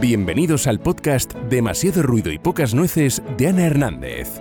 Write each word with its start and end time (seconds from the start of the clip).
Bienvenidos 0.00 0.66
al 0.66 0.80
podcast 0.80 1.34
Demasiado 1.48 2.02
ruido 2.02 2.32
y 2.32 2.38
pocas 2.38 2.74
nueces 2.74 3.22
de 3.38 3.48
Ana 3.48 3.66
Hernández, 3.66 4.40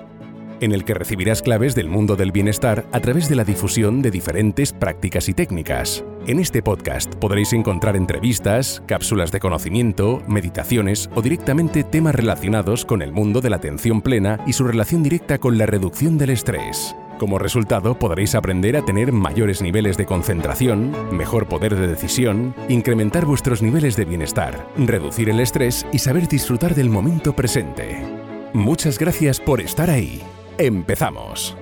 en 0.60 0.71
el 0.71 0.84
que 0.84 0.94
recibirás 0.94 1.42
claves 1.42 1.76
del 1.76 1.88
mundo 1.88 2.16
del 2.16 2.32
bienestar 2.32 2.86
a 2.92 3.00
través 3.00 3.29
de 3.29 3.36
la 3.36 3.44
difusión 3.44 4.02
de 4.02 4.10
diferentes 4.10 4.74
prácticas 4.74 5.29
y 5.29 5.34
técnicas. 5.34 6.04
En 6.26 6.39
este 6.39 6.63
podcast 6.63 7.13
podréis 7.16 7.54
encontrar 7.54 7.95
entrevistas, 7.95 8.82
cápsulas 8.88 9.32
de 9.32 9.39
conocimiento, 9.39 10.23
meditaciones 10.28 11.09
o 11.14 11.21
directamente 11.21 11.84
temas 11.84 12.16
relacionados 12.16 12.84
con 12.84 13.02
el 13.02 13.12
mundo 13.12 13.41
de 13.41 13.52
la 13.52 13.57
atención 13.57 14.02
plena 14.02 14.39
y 14.48 14.54
su 14.54 14.64
relación 14.64 15.04
directa 15.04 15.38
con 15.38 15.57
la 15.57 15.68
reducción 15.68 16.18
del 16.18 16.32
estrés. 16.32 16.96
Como 17.21 17.38
resultado, 17.38 17.99
podréis 17.99 18.33
aprender 18.33 18.75
a 18.75 18.83
tener 18.83 19.11
mayores 19.11 19.61
niveles 19.61 19.95
de 19.95 20.07
concentración, 20.07 21.15
mejor 21.15 21.47
poder 21.47 21.75
de 21.75 21.85
decisión, 21.85 22.55
incrementar 22.67 23.27
vuestros 23.27 23.62
niveles 23.62 23.95
de 23.95 24.05
bienestar, 24.05 24.67
reducir 24.75 25.29
el 25.29 25.39
estrés 25.39 25.85
y 25.93 25.99
saber 25.99 26.27
disfrutar 26.27 26.73
del 26.73 26.89
momento 26.89 27.35
presente. 27.35 28.02
Muchas 28.55 28.98
gracias 28.98 29.39
por 29.39 29.62
estar 29.62 29.91
ahí. 29.91 30.20
Empezamos. 30.57 31.55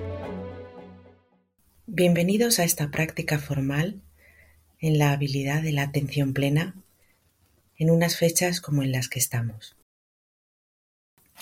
Bienvenidos 1.86 2.58
a 2.58 2.64
esta 2.64 2.90
práctica 2.90 3.38
formal 3.38 4.00
en 4.78 4.96
la 4.96 5.12
habilidad 5.12 5.60
de 5.60 5.72
la 5.72 5.82
atención 5.82 6.32
plena 6.32 6.74
en 7.76 7.90
unas 7.90 8.16
fechas 8.16 8.62
como 8.62 8.82
en 8.82 8.92
las 8.92 9.10
que 9.10 9.18
estamos. 9.18 9.76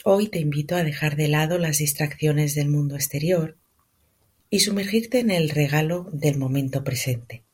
Hoy 0.02 0.26
te 0.26 0.40
invito 0.40 0.74
a 0.74 0.82
dejar 0.82 1.14
de 1.14 1.28
lado 1.28 1.58
las 1.58 1.78
distracciones 1.78 2.56
del 2.56 2.68
mundo 2.68 2.96
exterior 2.96 3.56
y 4.50 4.60
sumergirte 4.60 5.18
en 5.20 5.30
el 5.30 5.50
regalo 5.50 6.08
del 6.12 6.38
momento 6.38 6.84
presente. 6.84 7.44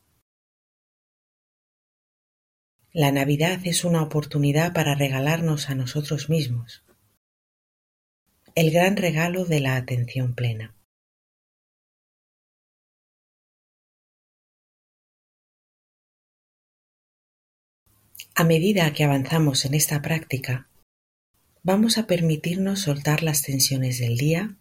La 2.91 3.11
Navidad 3.11 3.59
es 3.65 3.83
una 3.83 4.01
oportunidad 4.01 4.73
para 4.73 4.95
regalarnos 4.95 5.69
a 5.69 5.75
nosotros 5.75 6.29
mismos 6.29 6.85
el 8.55 8.71
gran 8.71 8.95
regalo 8.95 9.43
de 9.43 9.59
la 9.59 9.75
atención 9.75 10.33
plena. 10.33 10.73
A 18.33 18.45
medida 18.45 18.93
que 18.93 19.03
avanzamos 19.03 19.65
en 19.65 19.73
esta 19.73 20.01
práctica, 20.01 20.69
vamos 21.63 21.97
a 21.97 22.07
permitirnos 22.07 22.79
soltar 22.79 23.23
las 23.23 23.41
tensiones 23.41 23.99
del 23.99 24.17
día 24.17 24.57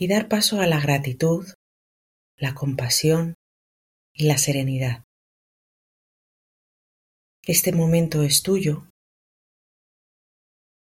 y 0.00 0.08
dar 0.08 0.28
paso 0.28 0.62
a 0.62 0.66
la 0.66 0.80
gratitud, 0.80 1.46
la 2.38 2.54
compasión 2.54 3.34
y 4.14 4.24
la 4.24 4.38
serenidad. 4.38 5.04
Este 7.42 7.70
momento 7.72 8.22
es 8.22 8.42
tuyo 8.42 8.88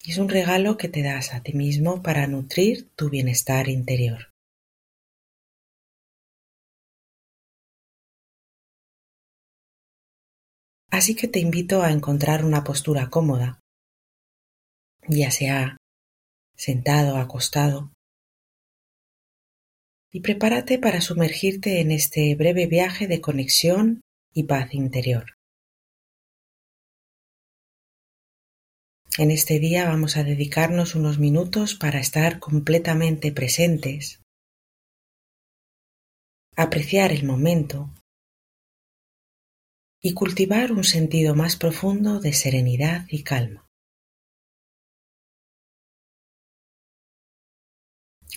y 0.03 0.11
es 0.11 0.19
un 0.19 0.29
regalo 0.29 0.77
que 0.77 0.87
te 0.87 1.01
das 1.01 1.33
a 1.33 1.41
ti 1.41 1.53
mismo 1.53 2.03
para 2.03 2.27
nutrir 2.27 2.91
tu 2.95 3.09
bienestar 3.09 3.69
interior. 3.69 4.29
Así 10.91 11.15
que 11.15 11.27
te 11.27 11.39
invito 11.39 11.81
a 11.81 11.91
encontrar 11.91 12.45
una 12.45 12.63
postura 12.63 13.09
cómoda, 13.09 13.59
ya 15.07 15.31
sea 15.31 15.77
sentado 16.55 17.17
acostado, 17.17 17.91
y 20.11 20.21
prepárate 20.21 20.79
para 20.79 21.01
sumergirte 21.01 21.81
en 21.81 21.91
este 21.91 22.33
breve 22.35 22.67
viaje 22.67 23.07
de 23.07 23.21
conexión 23.21 24.01
y 24.33 24.43
paz 24.43 24.73
interior. 24.73 25.37
En 29.17 29.31
este 29.31 29.59
día 29.59 29.87
vamos 29.87 30.15
a 30.15 30.23
dedicarnos 30.23 30.93
unos 30.93 31.17
minutos 31.17 31.73
para 31.75 31.99
estar 31.99 32.39
completamente 32.39 33.31
presentes, 33.31 34.21
apreciar 36.55 37.11
el 37.11 37.25
momento 37.25 37.93
y 40.01 40.13
cultivar 40.13 40.71
un 40.71 40.83
sentido 40.83 41.35
más 41.35 41.55
profundo 41.55 42.19
de 42.19 42.33
serenidad 42.33 43.05
y 43.09 43.23
calma. 43.23 43.66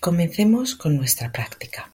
Comencemos 0.00 0.76
con 0.76 0.96
nuestra 0.96 1.30
práctica. 1.30 1.92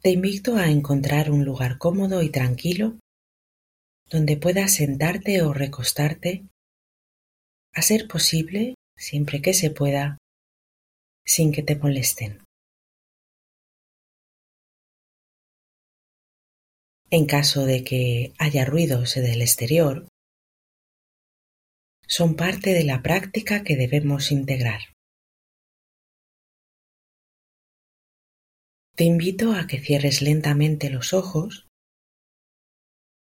Te 0.00 0.08
invito 0.08 0.56
a 0.56 0.68
encontrar 0.70 1.30
un 1.30 1.44
lugar 1.44 1.76
cómodo 1.76 2.22
y 2.22 2.30
tranquilo 2.30 2.98
donde 4.08 4.38
puedas 4.38 4.72
sentarte 4.72 5.42
o 5.42 5.52
recostarte 5.52 6.46
a 7.78 7.82
ser 7.82 8.08
posible, 8.08 8.74
siempre 8.96 9.40
que 9.40 9.54
se 9.54 9.70
pueda, 9.70 10.18
sin 11.24 11.52
que 11.52 11.62
te 11.62 11.76
molesten. 11.76 12.42
En 17.10 17.26
caso 17.26 17.64
de 17.66 17.84
que 17.84 18.32
haya 18.38 18.64
ruidos 18.64 19.14
del 19.14 19.42
exterior, 19.42 20.08
son 22.08 22.34
parte 22.34 22.70
de 22.74 22.82
la 22.82 23.00
práctica 23.00 23.62
que 23.62 23.76
debemos 23.76 24.32
integrar. 24.32 24.80
Te 28.96 29.04
invito 29.04 29.52
a 29.52 29.68
que 29.68 29.78
cierres 29.78 30.20
lentamente 30.20 30.90
los 30.90 31.12
ojos 31.12 31.68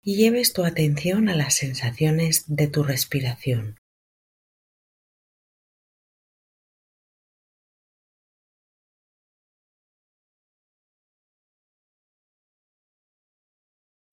y 0.02 0.16
lleves 0.16 0.54
tu 0.54 0.64
atención 0.64 1.30
a 1.30 1.36
las 1.36 1.54
sensaciones 1.54 2.46
de 2.48 2.68
tu 2.68 2.82
respiración. 2.82 3.78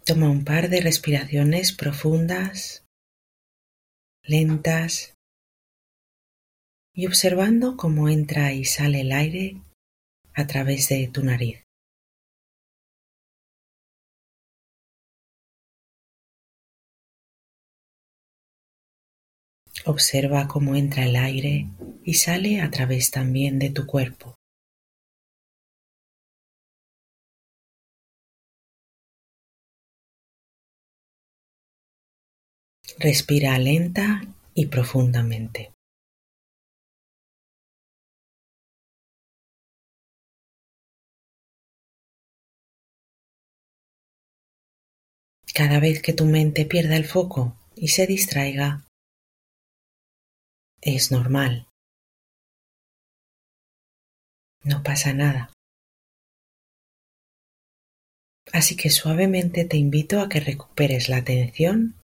Toma 0.06 0.30
un 0.30 0.44
par 0.44 0.68
de 0.68 0.80
respiraciones 0.80 1.72
profundas, 1.72 2.84
lentas, 4.22 5.14
y 6.94 7.08
observando 7.08 7.76
cómo 7.76 8.08
entra 8.08 8.52
y 8.52 8.64
sale 8.64 9.00
el 9.00 9.10
aire 9.10 9.60
a 10.32 10.46
través 10.46 10.90
de 10.90 11.08
tu 11.08 11.24
nariz. 11.24 11.64
Observa 19.86 20.46
cómo 20.46 20.76
entra 20.76 21.04
el 21.04 21.16
aire 21.16 21.66
y 22.04 22.14
sale 22.14 22.60
a 22.60 22.70
través 22.70 23.10
también 23.10 23.58
de 23.58 23.70
tu 23.70 23.86
cuerpo. 23.86 24.35
Respira 32.98 33.58
lenta 33.58 34.22
y 34.54 34.68
profundamente. 34.68 35.74
Cada 45.54 45.78
vez 45.78 46.00
que 46.00 46.14
tu 46.14 46.24
mente 46.24 46.64
pierda 46.64 46.96
el 46.96 47.04
foco 47.04 47.58
y 47.74 47.88
se 47.88 48.06
distraiga, 48.06 48.88
es 50.80 51.12
normal. 51.12 51.68
No 54.64 54.82
pasa 54.82 55.12
nada. 55.12 55.52
Así 58.54 58.74
que 58.74 58.88
suavemente 58.88 59.66
te 59.66 59.76
invito 59.76 60.20
a 60.20 60.30
que 60.30 60.40
recuperes 60.40 61.10
la 61.10 61.18
atención 61.18 62.00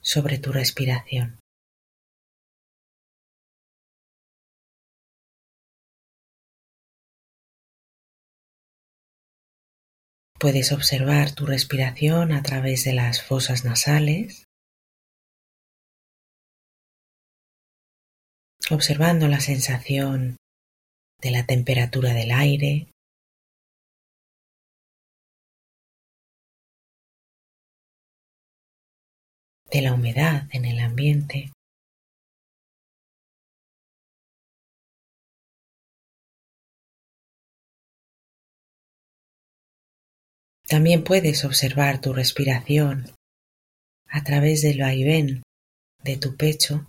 sobre 0.00 0.38
tu 0.38 0.52
respiración. 0.52 1.38
Puedes 10.38 10.72
observar 10.72 11.34
tu 11.34 11.44
respiración 11.44 12.32
a 12.32 12.42
través 12.42 12.84
de 12.84 12.94
las 12.94 13.22
fosas 13.22 13.66
nasales, 13.66 14.46
observando 18.70 19.28
la 19.28 19.40
sensación 19.40 20.36
de 21.20 21.30
la 21.30 21.44
temperatura 21.44 22.14
del 22.14 22.30
aire, 22.30 22.90
de 29.70 29.82
la 29.82 29.94
humedad 29.94 30.48
en 30.52 30.64
el 30.64 30.80
ambiente. 30.80 31.52
También 40.66 41.02
puedes 41.02 41.44
observar 41.44 42.00
tu 42.00 42.12
respiración 42.12 43.12
a 44.08 44.22
través 44.22 44.62
del 44.62 44.78
vaivén 44.78 45.42
de 46.04 46.16
tu 46.16 46.36
pecho. 46.36 46.86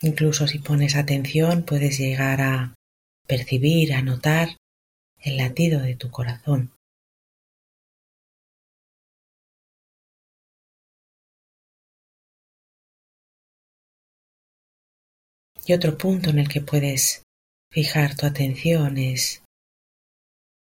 Incluso 0.00 0.46
si 0.48 0.58
pones 0.58 0.96
atención 0.96 1.64
puedes 1.64 1.98
llegar 1.98 2.40
a 2.40 2.74
percibir, 3.26 3.94
a 3.94 4.02
notar 4.02 4.56
el 5.24 5.38
latido 5.38 5.80
de 5.80 5.96
tu 5.96 6.10
corazón. 6.10 6.70
Y 15.66 15.72
otro 15.72 15.96
punto 15.96 16.28
en 16.28 16.40
el 16.40 16.48
que 16.48 16.60
puedes 16.60 17.22
fijar 17.72 18.14
tu 18.14 18.26
atención 18.26 18.98
es 18.98 19.42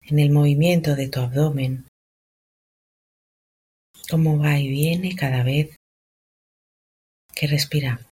en 0.02 0.20
el 0.20 0.30
movimiento 0.30 0.96
de 0.96 1.10
tu 1.10 1.22
abdomen, 1.22 1.88
cómo 4.08 4.38
va 4.38 4.60
y 4.60 4.70
viene 4.70 5.16
cada 5.16 5.44
vez 5.44 5.76
que 7.34 7.48
respiramos. 7.48 8.15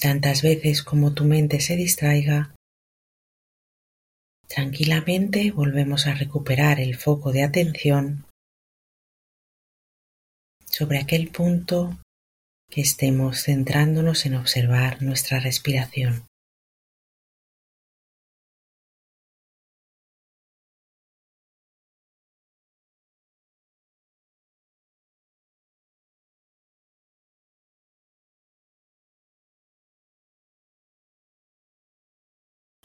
Tantas 0.00 0.42
veces 0.42 0.82
como 0.82 1.12
tu 1.12 1.24
mente 1.24 1.60
se 1.60 1.74
distraiga, 1.74 2.54
tranquilamente 4.46 5.50
volvemos 5.50 6.06
a 6.06 6.14
recuperar 6.14 6.78
el 6.78 6.96
foco 6.96 7.32
de 7.32 7.42
atención 7.42 8.24
sobre 10.66 10.98
aquel 10.98 11.30
punto 11.30 11.98
que 12.70 12.80
estemos 12.80 13.42
centrándonos 13.42 14.24
en 14.26 14.34
observar 14.36 15.02
nuestra 15.02 15.40
respiración. 15.40 16.26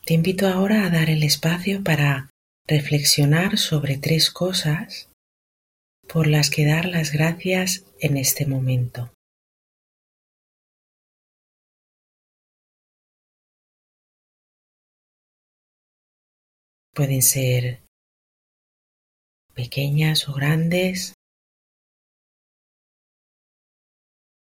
Te 0.06 0.14
invito 0.14 0.48
ahora 0.48 0.86
a 0.86 0.90
dar 0.90 1.10
el 1.10 1.24
espacio 1.24 1.82
para 1.82 2.30
reflexionar 2.68 3.58
sobre 3.58 3.98
tres 3.98 4.32
cosas 4.32 5.10
por 6.10 6.28
las 6.28 6.50
que 6.50 6.66
dar 6.66 6.86
las 6.88 7.14
gracias 7.14 7.86
en 8.02 8.18
este 8.18 8.46
momento. 8.46 9.14
Pueden 16.94 17.22
ser 17.22 17.82
pequeñas 19.54 20.28
o 20.28 20.34
grandes. 20.34 21.14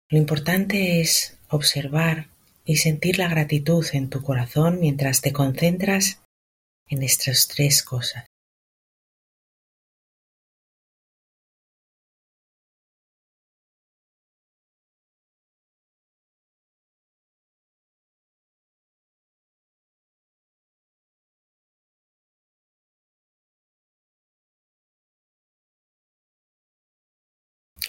Lo 0.09 0.17
importante 0.17 1.01
es 1.01 1.37
observar 1.49 2.30
y 2.65 2.77
sentir 2.77 3.17
la 3.17 3.27
gratitud 3.27 3.85
en 3.93 4.09
tu 4.09 4.21
corazón 4.21 4.79
mientras 4.79 5.21
te 5.21 5.33
concentras 5.33 6.21
en 6.87 7.03
estas 7.03 7.47
tres 7.47 7.83
cosas. 7.83 8.25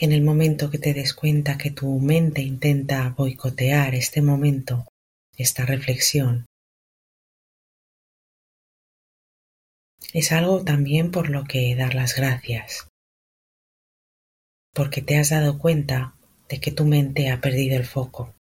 En 0.03 0.11
el 0.11 0.23
momento 0.23 0.69
que 0.69 0.79
te 0.79 0.95
des 0.95 1.15
cuenta 1.15 1.57
que 1.57 1.71
tu 1.71 2.01
mente 2.01 2.43
intenta 2.43 3.11
boicotear 3.11 3.95
este 3.95 4.21
momento, 4.21 4.85
esta 5.37 5.65
reflexión, 5.65 6.45
es 10.13 10.33
algo 10.33 10.65
también 10.65 11.13
por 11.13 11.31
lo 11.31 11.45
que 11.45 11.77
dar 11.77 11.95
las 11.95 12.17
gracias, 12.17 12.89
porque 14.75 15.03
te 15.03 15.19
has 15.19 15.31
dado 15.31 15.61
cuenta 15.61 16.17
de 16.49 16.59
que 16.59 16.73
tu 16.73 16.85
mente 16.85 17.31
ha 17.31 17.41
perdido 17.41 17.77
el 17.77 17.85
foco. 17.85 18.35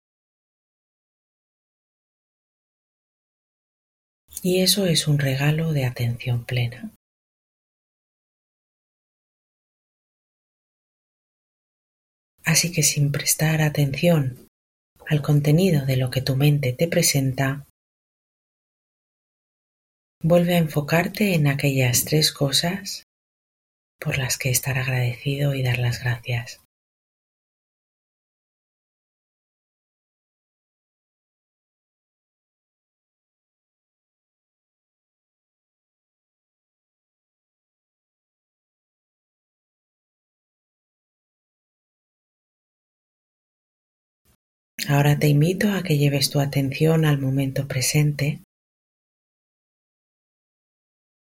Y 4.45 4.61
eso 4.61 4.87
es 4.87 5.09
un 5.09 5.19
regalo 5.19 5.73
de 5.73 5.87
atención 5.87 6.45
plena. 6.45 6.95
Así 12.49 12.73
que 12.73 12.83
sin 12.83 13.13
prestar 13.13 13.61
atención 13.61 14.49
al 15.07 15.21
contenido 15.21 15.85
de 15.85 15.99
lo 15.99 16.11
que 16.11 16.23
tu 16.23 16.35
mente 16.35 16.73
te 16.73 16.89
presenta, 16.89 17.67
vuelve 20.23 20.55
a 20.55 20.59
enfocarte 20.59 21.35
en 21.35 21.47
aquellas 21.47 22.07
tres 22.07 22.33
cosas 22.33 23.03
por 24.01 24.17
las 24.17 24.39
que 24.39 24.49
estar 24.49 24.79
agradecido 24.79 25.55
y 25.55 25.63
dar 25.63 25.79
las 25.79 26.01
gracias. 26.01 26.63
Ahora 44.91 45.19
te 45.19 45.29
invito 45.29 45.71
a 45.71 45.83
que 45.83 45.99
lleves 45.99 46.31
tu 46.31 46.41
atención 46.41 47.05
al 47.05 47.19
momento 47.19 47.69
presente, 47.69 48.43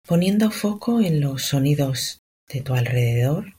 poniendo 0.04 0.50
foco 0.50 1.00
en 1.00 1.20
los 1.20 1.44
sonidos 1.44 2.18
de 2.48 2.60
tu 2.60 2.74
alrededor. 2.74 3.54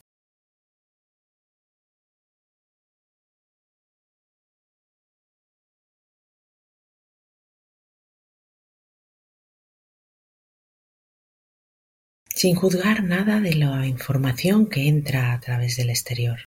sin 12.36 12.56
juzgar 12.56 13.04
nada 13.04 13.40
de 13.40 13.54
la 13.54 13.86
información 13.86 14.66
que 14.66 14.88
entra 14.88 15.32
a 15.32 15.40
través 15.40 15.76
del 15.76 15.88
exterior. 15.88 16.40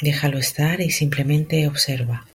Déjalo 0.00 0.38
estar 0.38 0.80
y 0.80 0.90
simplemente 0.90 1.68
observa. 1.68 2.26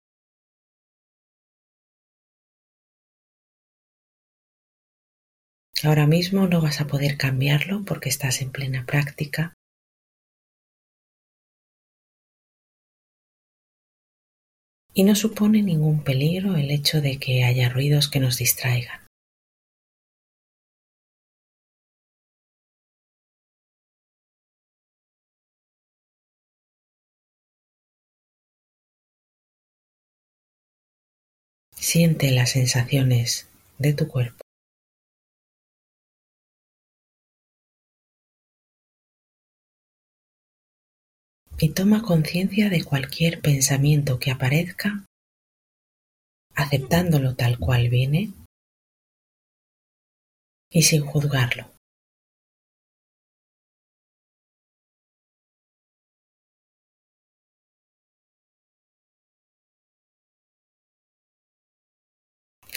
Ahora 5.83 6.07
mismo 6.07 6.47
no 6.47 6.61
vas 6.61 6.81
a 6.81 6.87
poder 6.87 7.17
cambiarlo 7.17 7.85
porque 7.85 8.09
estás 8.09 8.43
en 8.43 8.51
plena 8.51 8.85
práctica. 8.87 9.55
Y 14.95 15.05
no 15.05 15.15
supone 15.15 15.63
ningún 15.63 16.03
peligro 16.03 16.57
el 16.57 16.71
hecho 16.71 17.01
de 17.01 17.19
que 17.19 17.45
haya 17.45 17.69
ruidos 17.69 18.09
que 18.09 18.21
nos 18.21 18.39
distraigan. 18.39 19.08
Siente 31.91 32.33
las 32.33 32.51
sensaciones 32.51 33.49
de 33.79 33.95
tu 33.95 34.09
cuerpo. 34.09 34.43
Y 41.59 41.71
toma 41.71 42.03
conciencia 42.03 42.69
de 42.69 42.85
cualquier 42.85 43.41
pensamiento 43.41 44.19
que 44.19 44.31
aparezca, 44.31 45.07
aceptándolo 46.55 47.37
tal 47.37 47.59
cual 47.59 47.89
viene 47.89 48.35
y 50.71 50.83
sin 50.83 51.07
juzgarlo. 51.07 51.78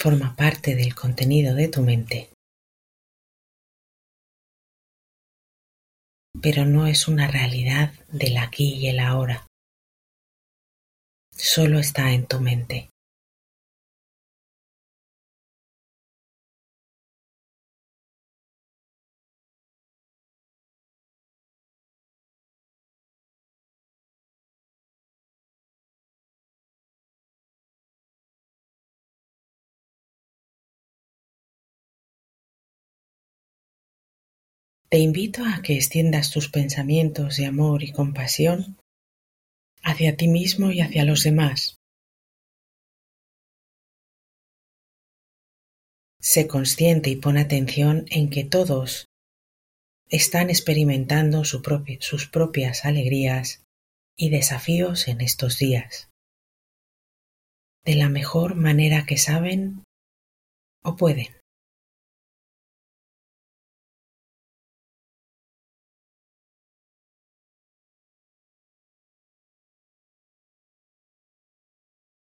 Forma 0.01 0.35
parte 0.35 0.73
del 0.73 0.95
contenido 0.95 1.53
de 1.53 1.67
tu 1.67 1.83
mente, 1.83 2.29
pero 6.41 6.65
no 6.65 6.87
es 6.87 7.07
una 7.07 7.27
realidad 7.27 7.93
del 8.11 8.37
aquí 8.37 8.73
y 8.73 8.87
el 8.87 8.99
ahora. 8.99 9.45
Solo 11.37 11.77
está 11.77 12.13
en 12.13 12.25
tu 12.25 12.39
mente. 12.39 12.90
Te 34.91 34.99
invito 34.99 35.45
a 35.45 35.61
que 35.61 35.75
extiendas 35.75 36.31
tus 36.31 36.49
pensamientos 36.49 37.37
de 37.37 37.45
amor 37.45 37.81
y 37.81 37.93
compasión 37.93 38.77
hacia 39.83 40.17
ti 40.17 40.27
mismo 40.27 40.69
y 40.69 40.81
hacia 40.81 41.05
los 41.05 41.23
demás. 41.23 41.77
Sé 46.19 46.45
consciente 46.45 47.09
y 47.09 47.15
pon 47.15 47.37
atención 47.37 48.05
en 48.09 48.29
que 48.29 48.43
todos 48.43 49.05
están 50.09 50.49
experimentando 50.49 51.45
sus 51.45 52.27
propias 52.27 52.83
alegrías 52.83 53.63
y 54.17 54.29
desafíos 54.29 55.07
en 55.07 55.21
estos 55.21 55.57
días, 55.57 56.09
de 57.85 57.95
la 57.95 58.09
mejor 58.09 58.55
manera 58.55 59.05
que 59.05 59.17
saben 59.17 59.85
o 60.83 60.97
pueden. 60.97 61.40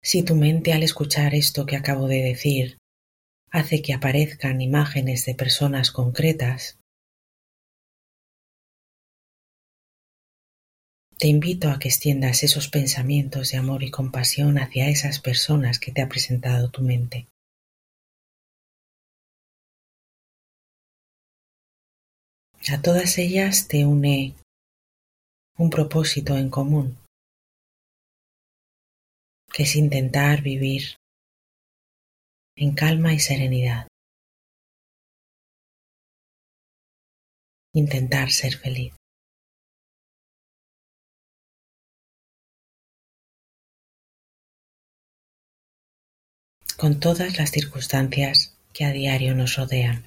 Si 0.04 0.24
tu 0.24 0.34
mente 0.34 0.72
al 0.72 0.82
escuchar 0.82 1.32
esto 1.32 1.64
que 1.64 1.76
acabo 1.76 2.08
de 2.08 2.22
decir 2.22 2.78
hace 3.52 3.82
que 3.82 3.94
aparezcan 3.94 4.60
imágenes 4.60 5.24
de 5.26 5.36
personas 5.36 5.92
concretas, 5.92 6.76
te 11.18 11.28
invito 11.28 11.70
a 11.70 11.78
que 11.78 11.86
extiendas 11.86 12.42
esos 12.42 12.66
pensamientos 12.68 13.52
de 13.52 13.58
amor 13.58 13.84
y 13.84 13.92
compasión 13.92 14.58
hacia 14.58 14.88
esas 14.88 15.20
personas 15.20 15.78
que 15.78 15.92
te 15.92 16.02
ha 16.02 16.08
presentado 16.08 16.68
tu 16.68 16.82
mente. 16.82 17.28
A 22.72 22.82
todas 22.82 23.18
ellas 23.18 23.68
te 23.68 23.86
une 23.86 24.34
un 25.58 25.70
propósito 25.70 26.36
en 26.36 26.48
común 26.48 27.01
que 29.52 29.64
es 29.64 29.76
intentar 29.76 30.42
vivir 30.42 30.96
en 32.56 32.74
calma 32.74 33.12
y 33.12 33.18
serenidad. 33.18 33.88
Intentar 37.74 38.30
ser 38.30 38.56
feliz. 38.56 38.94
con 46.82 46.98
todas 46.98 47.38
las 47.38 47.52
circunstancias 47.52 48.56
que 48.72 48.84
a 48.84 48.90
diario 48.90 49.36
nos 49.36 49.54
rodean. 49.54 50.04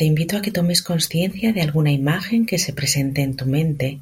Te 0.00 0.06
invito 0.06 0.38
a 0.38 0.40
que 0.40 0.50
tomes 0.50 0.80
conciencia 0.80 1.52
de 1.52 1.60
alguna 1.60 1.92
imagen 1.92 2.46
que 2.46 2.58
se 2.58 2.72
presente 2.72 3.20
en 3.20 3.36
tu 3.36 3.44
mente 3.44 4.00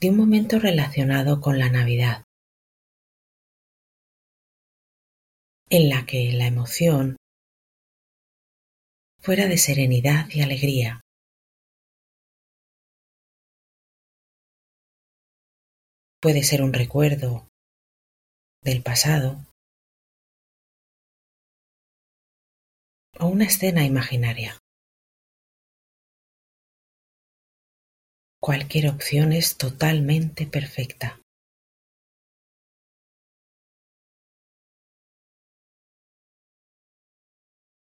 de 0.00 0.10
un 0.10 0.16
momento 0.16 0.58
relacionado 0.58 1.40
con 1.40 1.60
la 1.60 1.70
Navidad, 1.70 2.24
en 5.70 5.88
la 5.88 6.06
que 6.06 6.32
la 6.32 6.48
emoción 6.48 7.16
fuera 9.20 9.46
de 9.46 9.58
serenidad 9.58 10.28
y 10.30 10.40
alegría. 10.40 11.02
Puede 16.20 16.42
ser 16.42 16.62
un 16.62 16.72
recuerdo 16.72 17.46
del 18.60 18.82
pasado 18.82 19.51
o 23.18 23.26
una 23.26 23.44
escena 23.44 23.84
imaginaria. 23.84 24.58
Cualquier 28.40 28.88
opción 28.88 29.32
es 29.32 29.56
totalmente 29.56 30.46
perfecta. 30.46 31.20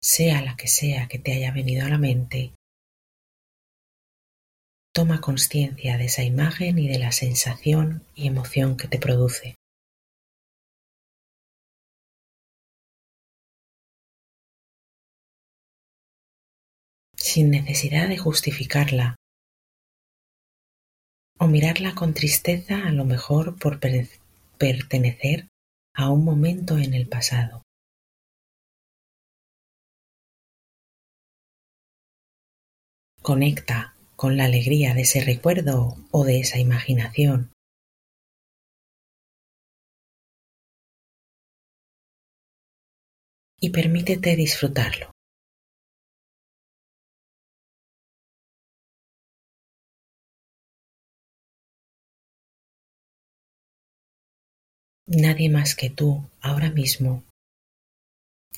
Sea 0.00 0.43
la 0.43 0.54
que 0.57 0.69
sea 0.69 1.09
que 1.09 1.19
te 1.19 1.33
haya 1.33 1.50
venido 1.50 1.87
a 1.87 1.88
la 1.88 1.99
mente, 1.99 2.54
toma 4.95 5.21
conciencia 5.21 5.99
de 5.99 6.04
esa 6.04 6.23
imagen 6.23 6.78
y 6.78 6.87
de 6.87 7.00
la 7.00 7.11
sensación 7.11 8.07
y 8.14 8.28
emoción 8.28 8.76
que 8.76 8.87
te 8.87 8.99
produce. 8.99 9.57
Sin 17.35 17.50
necesidad 17.50 18.09
de 18.09 18.17
justificarla 18.17 19.17
o 21.41 21.49
mirarla 21.49 21.97
con 21.97 22.14
tristeza 22.14 22.87
a 22.87 22.93
lo 22.93 23.05
mejor 23.05 23.59
por 23.59 23.81
pertenecer 23.81 25.49
a 25.97 26.11
un 26.11 26.25
momento 26.25 26.79
en 26.79 26.95
el 26.95 27.09
pasado. 27.09 27.62
Conecta 33.21 33.97
con 34.14 34.37
la 34.37 34.45
alegría 34.45 34.95
de 34.95 35.00
ese 35.00 35.21
recuerdo 35.25 35.97
o 36.12 36.25
de 36.25 36.38
esa 36.38 36.61
imaginación. 36.61 37.50
Y 43.61 43.71
permítete 43.71 44.37
disfrutarlo. 44.37 45.13
Nadie 55.16 55.49
más 55.49 55.76
que 55.76 55.90
tú, 55.90 56.28
ahora 56.40 56.71
mismo, 56.71 57.23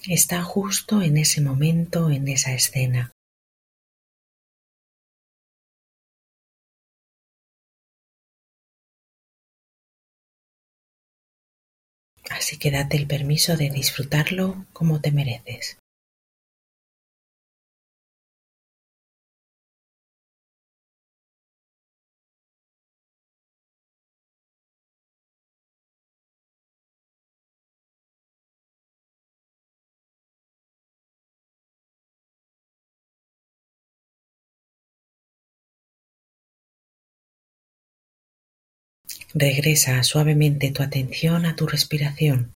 está 0.08 0.42
justo 0.42 1.02
en 1.02 1.18
ese 1.18 1.40
momento, 1.40 2.10
en 2.10 2.28
esa 2.28 2.54
escena. 2.54 3.12
Así 12.30 12.58
que 12.58 12.70
date 12.70 12.96
el 12.96 13.06
permiso 13.06 13.56
de 13.56 13.70
disfrutarlo 13.70 14.66
como 14.72 15.00
te 15.00 15.12
mereces. 15.12 15.78
Regresa 39.35 40.02
suavemente 40.02 40.71
tu 40.71 40.83
atención 40.83 41.47
a 41.47 41.56
tu 41.56 41.66
respiración. 41.66 42.54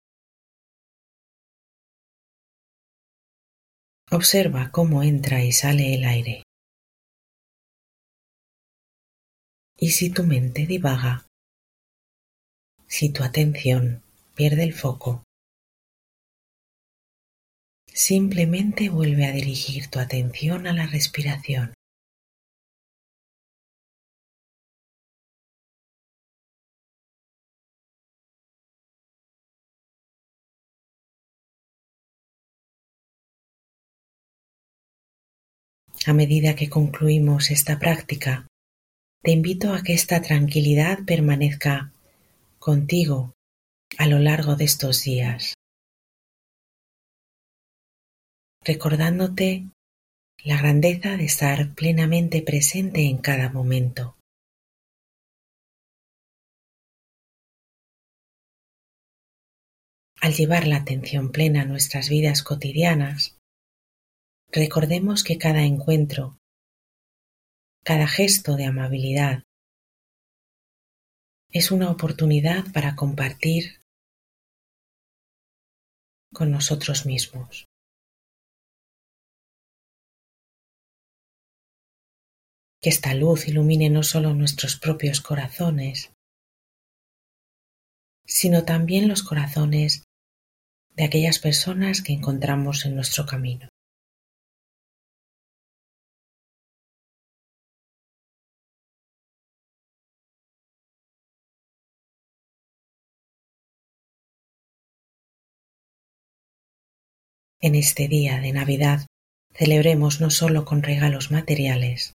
Observa 4.12 4.72
cómo 4.72 5.04
entra 5.04 5.44
y 5.44 5.52
sale 5.52 5.94
el 5.94 6.06
aire. 6.06 6.44
Y 9.78 9.92
si 9.92 10.10
tu 10.10 10.24
mente 10.24 10.66
divaga, 10.66 11.28
si 12.88 13.12
tu 13.12 13.24
atención 13.24 14.04
pierde 14.36 14.64
el 14.64 14.74
foco, 14.74 15.24
Simplemente 17.98 18.90
vuelve 18.90 19.26
a 19.26 19.32
dirigir 19.32 19.88
tu 19.88 19.98
atención 19.98 20.68
a 20.68 20.74
la 20.74 20.86
respiración. 20.86 21.74
A 36.08 36.14
medida 36.14 36.56
que 36.56 36.70
concluimos 36.70 37.52
esta 37.52 37.80
práctica, 37.80 38.48
te 39.22 39.32
invito 39.32 39.74
a 39.74 39.84
que 39.84 39.94
esta 39.94 40.22
tranquilidad 40.22 41.00
permanezca 41.06 41.92
contigo 42.60 43.34
a 43.98 44.08
lo 44.08 44.20
largo 44.20 44.56
de 44.56 44.66
estos 44.66 45.04
días. 45.04 45.54
recordándote 48.68 49.70
la 50.44 50.58
grandeza 50.58 51.16
de 51.16 51.24
estar 51.24 51.74
plenamente 51.74 52.42
presente 52.42 53.06
en 53.06 53.18
cada 53.18 53.50
momento. 53.50 54.18
Al 60.20 60.34
llevar 60.34 60.68
la 60.68 60.78
atención 60.78 61.32
plena 61.32 61.62
a 61.62 61.66
nuestras 61.66 62.10
vidas 62.10 62.44
cotidianas, 62.44 63.37
recordemos 64.58 65.24
que 65.24 65.38
cada 65.38 65.62
encuentro, 65.62 66.40
cada 67.84 68.08
gesto 68.08 68.56
de 68.56 68.66
amabilidad, 68.66 69.44
es 71.52 71.72
una 71.72 71.92
oportunidad 71.92 72.66
para 72.74 72.96
compartir 72.96 73.82
con 76.34 76.52
nosotros 76.52 77.06
mismos. 77.06 77.68
que 82.80 82.90
esta 82.90 83.16
luz 83.16 83.48
ilumine 83.48 83.90
no 83.90 84.04
solo 84.04 84.36
nuestros 84.36 84.78
propios 84.78 85.20
corazones, 85.20 86.14
sino 88.24 88.66
también 88.66 89.08
los 89.08 89.24
corazones 89.24 90.04
de 90.96 91.04
aquellas 91.04 91.40
personas 91.40 92.04
que 92.04 92.14
encontramos 92.14 92.86
en 92.86 92.94
nuestro 92.96 93.26
camino. 93.26 93.68
En 107.60 107.74
este 107.74 108.08
día 108.08 108.40
de 108.40 108.52
Navidad 108.52 109.08
celebremos 109.52 110.22
no 110.22 110.30
solo 110.30 110.64
con 110.64 110.84
regalos 110.84 111.32
materiales, 111.32 112.14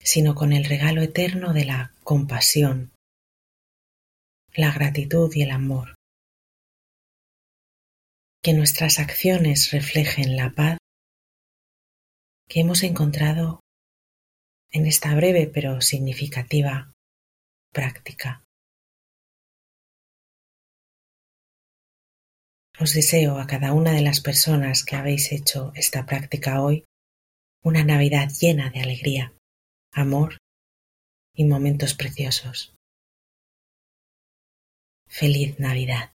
sino 0.00 0.34
con 0.34 0.54
el 0.54 0.64
regalo 0.64 1.02
eterno 1.02 1.52
de 1.52 1.66
la 1.66 1.92
compasión, 2.02 2.90
la 4.54 4.72
gratitud 4.72 5.30
y 5.34 5.42
el 5.42 5.50
amor. 5.50 5.94
Que 8.42 8.54
nuestras 8.54 8.98
acciones 8.98 9.70
reflejen 9.72 10.36
la 10.36 10.50
paz 10.52 10.78
que 12.48 12.60
hemos 12.60 12.82
encontrado 12.84 13.60
en 14.70 14.86
esta 14.86 15.14
breve 15.14 15.50
pero 15.52 15.82
significativa 15.82 16.92
práctica. 17.74 18.42
Os 22.82 22.94
deseo 22.94 23.38
a 23.38 23.46
cada 23.46 23.72
una 23.80 23.92
de 23.92 24.02
las 24.02 24.20
personas 24.20 24.84
que 24.84 24.96
habéis 24.96 25.30
hecho 25.30 25.70
esta 25.76 26.04
práctica 26.04 26.60
hoy 26.60 26.82
una 27.62 27.84
Navidad 27.84 28.28
llena 28.40 28.70
de 28.70 28.80
alegría 28.80 29.32
amor 29.92 30.38
y 31.32 31.44
momentos 31.44 31.94
preciosos. 31.94 32.74
Feliz 35.06 35.60
Navidad. 35.60 36.10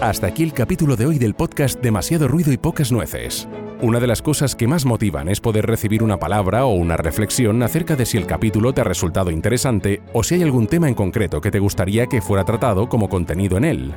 Hasta 0.00 0.26
aquí 0.26 0.42
el 0.42 0.52
capítulo 0.52 0.94
de 0.94 1.06
hoy 1.06 1.18
del 1.18 1.32
podcast 1.32 1.80
Demasiado 1.80 2.28
ruido 2.28 2.52
y 2.52 2.58
pocas 2.58 2.92
nueces. 2.92 3.48
Una 3.80 3.98
de 3.98 4.06
las 4.06 4.20
cosas 4.20 4.54
que 4.54 4.68
más 4.68 4.84
motivan 4.84 5.30
es 5.30 5.40
poder 5.40 5.64
recibir 5.64 6.02
una 6.02 6.18
palabra 6.18 6.66
o 6.66 6.74
una 6.74 6.98
reflexión 6.98 7.62
acerca 7.62 7.96
de 7.96 8.04
si 8.04 8.18
el 8.18 8.26
capítulo 8.26 8.74
te 8.74 8.82
ha 8.82 8.84
resultado 8.84 9.30
interesante 9.30 10.02
o 10.12 10.22
si 10.22 10.34
hay 10.34 10.42
algún 10.42 10.66
tema 10.66 10.88
en 10.88 10.94
concreto 10.94 11.40
que 11.40 11.50
te 11.50 11.60
gustaría 11.60 12.08
que 12.08 12.20
fuera 12.20 12.44
tratado 12.44 12.90
como 12.90 13.08
contenido 13.08 13.56
en 13.56 13.64
él. 13.64 13.94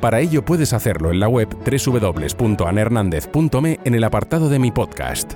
Para 0.00 0.20
ello 0.20 0.44
puedes 0.44 0.72
hacerlo 0.72 1.10
en 1.10 1.18
la 1.18 1.26
web 1.28 1.48
www.anhernandez.me 1.48 3.80
en 3.84 3.94
el 3.94 4.04
apartado 4.04 4.48
de 4.48 4.60
mi 4.60 4.70
podcast. 4.70 5.32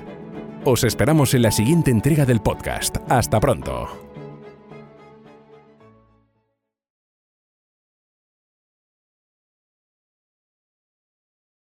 Os 0.63 0.85
esperamos 0.85 1.33
en 1.33 1.41
la 1.41 1.51
siguiente 1.51 1.91
entrega 1.91 2.25
del 2.25 2.39
podcast. 2.39 2.99
Hasta 3.09 3.41
pronto. 3.41 4.04